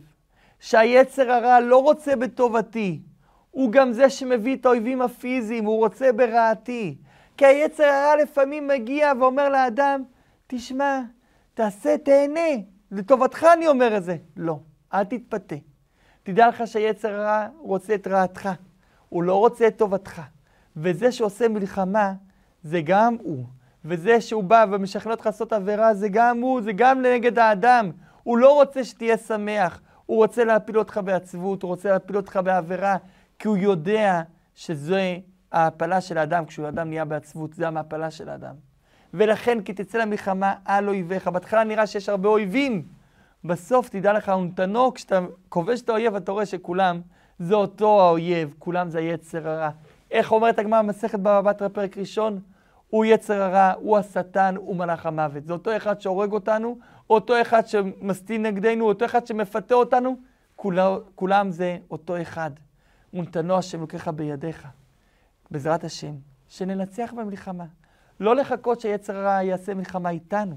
שהיצר 0.60 1.32
הרע 1.32 1.60
לא 1.60 1.78
רוצה 1.78 2.16
בטובתי, 2.16 3.00
הוא 3.52 3.72
גם 3.72 3.92
זה 3.92 4.10
שמביא 4.10 4.56
את 4.56 4.66
האויבים 4.66 5.02
הפיזיים, 5.02 5.66
הוא 5.66 5.78
רוצה 5.78 6.12
ברעתי. 6.12 6.96
כי 7.38 7.46
היצר 7.46 7.84
הרע 7.84 8.16
לפעמים 8.24 8.68
מגיע 8.68 9.12
ואומר 9.20 9.50
לאדם, 9.50 10.04
תשמע, 10.48 11.02
תעשה, 11.54 11.98
תהנה, 11.98 12.50
לטובתך 12.92 13.46
אני 13.54 13.68
אומר 13.68 13.98
את 13.98 14.04
זה. 14.04 14.18
לא, 14.38 14.60
אל 14.94 15.04
תתפתה. 15.04 15.56
תדע 16.24 16.48
לך 16.48 16.68
שהיצר 16.68 17.14
הרע 17.14 17.48
רוצה 17.60 17.96
את 17.96 18.08
רעתך, 18.08 18.50
הוא 19.10 19.24
לא 19.24 19.36
רוצה 19.36 19.68
את 19.68 19.78
טובתך. 19.78 20.22
וזה 20.76 21.12
שעושה 21.12 21.48
מלחמה, 21.48 22.14
זה 22.64 22.82
גם 22.86 23.18
הוא. 23.22 23.46
וזה 23.86 24.22
שהוא 24.22 24.44
בא 24.44 24.66
ומשכנע 24.72 25.12
אותך 25.12 25.26
לעשות 25.26 25.54
עבירה, 25.54 25.94
זה 25.94 26.08
גם 26.10 26.42
הוא, 26.42 26.62
זה 26.62 26.72
גם 26.76 27.02
נגד 27.02 27.40
האדם. 27.40 27.92
הוא 28.24 28.38
לא 28.38 28.54
רוצה 28.54 28.84
שתהיה 28.84 29.18
שמח, 29.18 29.82
הוא 30.06 30.18
רוצה 30.18 30.44
להפיל 30.44 30.80
אותך 30.80 31.00
בעצבות, 31.06 31.64
הוא 31.64 31.70
רוצה 31.70 31.92
להפיל 31.92 32.18
אותך 32.18 32.40
בעבירה, 32.44 32.98
כי 33.40 33.48
הוא 33.48 33.58
יודע 33.58 34.22
שזו 34.56 34.96
ההעפלה 35.52 36.02
של 36.02 36.18
האדם, 36.18 36.46
כשהוא 36.46 36.68
אדם 36.68 36.90
נהיה 36.90 37.06
בעצבות, 37.06 37.54
זה 37.54 37.68
המעפלה 37.68 38.12
של 38.12 38.30
האדם. 38.30 38.56
ולכן 39.14 39.62
כי 39.62 39.74
תצא 39.74 39.98
למלחמה 39.98 40.54
על 40.66 40.88
אויביך. 40.88 41.28
בהתחלה 41.28 41.64
נראה 41.64 41.88
שיש 41.88 42.10
הרבה 42.10 42.30
אויבים. 42.30 42.84
בסוף 43.44 43.90
תדע 43.90 44.14
לך, 44.14 44.32
ונתנו, 44.38 44.94
כשאתה 44.94 45.20
כובש 45.50 45.82
את 45.82 45.90
האויב, 45.90 46.16
אתה 46.16 46.32
רואה 46.32 46.46
שכולם 46.46 47.02
זה 47.40 47.56
אותו 47.56 48.02
האויב, 48.02 48.54
כולם 48.60 48.90
זה 48.90 49.00
היצר 49.00 49.50
הרע. 49.50 49.70
איך 50.12 50.32
אומרת 50.32 50.60
הגמרא 50.60 50.82
במסכת 50.82 51.20
בבא 51.20 51.42
בתרא 51.42 51.68
פרק 51.68 51.98
ראשון? 51.98 52.40
הוא 52.90 53.06
יצר 53.06 53.42
הרע, 53.42 53.74
הוא 53.78 53.98
השטן, 53.98 54.56
הוא 54.58 54.76
מלאך 54.76 55.06
המוות. 55.06 55.46
זה 55.46 55.54
אותו 55.54 55.78
אחד 55.78 56.02
שהורג 56.02 56.32
אותנו, 56.32 56.78
אותו 57.10 57.42
אחד 57.42 57.68
שמסטין 57.68 58.46
נגדנו, 58.46 58.86
אותו 58.86 59.06
אחד 59.06 59.28
שמפתה 59.28 59.76
אותנו, 59.76 60.16
כולם, 60.56 60.94
כולם 61.16 61.52
זה 61.52 61.78
אותו 61.92 62.22
אחד. 62.22 62.52
ונתנו 63.14 63.58
השם 63.58 63.82
לוקח 63.82 64.08
בידיך, 64.08 64.68
בעזרת 65.52 65.84
השם, 65.84 66.14
שננצח 66.48 67.14
במלחמה. 67.18 67.66
לא 68.22 68.36
לחכות 68.36 68.82
שיצר 68.82 69.18
הרע 69.18 69.44
יעשה 69.44 69.74
מלחמה 69.74 70.10
איתנו. 70.10 70.56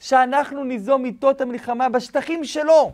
שאנחנו 0.00 0.64
ניזום 0.64 1.04
איתו 1.04 1.30
את 1.30 1.40
המלחמה 1.40 1.88
בשטחים 1.88 2.44
שלו, 2.44 2.92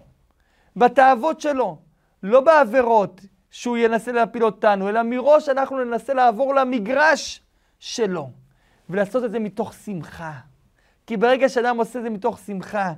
בתאוות 0.76 1.40
שלו, 1.40 1.78
לא 2.22 2.40
בעבירות 2.40 3.20
שהוא 3.50 3.76
ינסה 3.76 4.12
להפיל 4.12 4.44
אותנו, 4.44 4.88
אלא 4.88 5.02
מראש 5.02 5.48
אנחנו 5.48 5.84
ננסה 5.84 6.14
לעבור 6.14 6.54
למגרש 6.54 7.42
שלו, 7.78 8.30
ולעשות 8.90 9.24
את 9.24 9.30
זה 9.30 9.38
מתוך 9.38 9.74
שמחה. 9.74 10.32
כי 11.06 11.16
ברגע 11.16 11.48
שאדם 11.48 11.76
עושה 11.76 11.98
את 11.98 12.04
זה 12.04 12.10
מתוך 12.10 12.38
שמחה, 12.38 12.92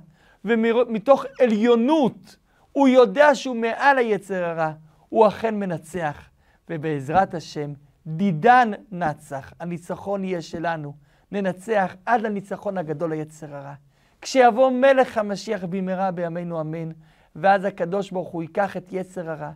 ומתוך 0.45 1.25
עליונות, 1.41 2.37
הוא 2.73 2.89
יודע 2.89 3.35
שהוא 3.35 3.57
מעל 3.57 3.99
היצר 3.99 4.45
הרע, 4.45 4.73
הוא 5.09 5.29
אכן 5.29 5.55
מנצח. 5.55 6.29
ובעזרת 6.71 7.35
השם, 7.35 7.73
דידן 8.07 8.71
נצח, 8.93 9.53
הניצחון 9.61 10.25
יהיה 10.25 10.43
שלנו. 10.43 10.95
ננצח 11.35 11.97
עד 12.07 12.21
לניצחון 12.21 12.79
הגדול 12.79 13.11
ליצר 13.11 13.57
הרע. 13.57 13.75
כשיבוא 14.21 14.71
מלך 14.71 15.19
המשיח 15.19 15.65
במהרה 15.65 16.11
בימינו 16.11 16.61
אמן, 16.61 16.91
ואז 17.37 17.65
הקדוש 17.65 18.11
ברוך 18.11 18.29
הוא 18.29 18.43
ייקח 18.43 18.77
את 18.77 18.93
יצר 18.93 19.31
הרע, 19.31 19.51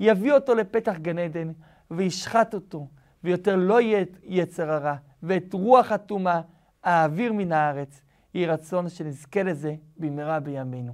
יביא 0.00 0.32
אותו 0.32 0.54
לפתח 0.54 0.96
גן 0.96 1.18
עדן, 1.18 1.52
וישחט 1.90 2.54
אותו, 2.54 2.86
ויותר 3.24 3.56
לא 3.56 3.80
יהיה 3.80 4.04
יצר 4.22 4.70
הרע, 4.70 4.94
ואת 5.22 5.52
רוח 5.52 5.92
הטומאה 5.92 6.40
האוויר 6.84 7.32
מן 7.32 7.52
הארץ. 7.52 8.02
יהי 8.34 8.46
רצון 8.46 8.88
שנזכה 8.88 9.42
לזה 9.42 9.74
במהרה 9.96 10.40
בימינו. 10.40 10.92